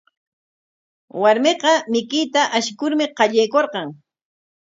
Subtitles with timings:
[1.23, 3.87] Warmiqa mikuyta ashikurmi qallaykurqan.